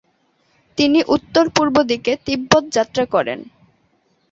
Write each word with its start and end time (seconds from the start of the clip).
তিনি 0.77 0.99
উত্তর-পূর্ব 1.07 1.75
দিকে 1.91 2.11
তিব্বত 2.25 2.63
যাত্রা 2.75 3.03
করেন। 3.05 3.39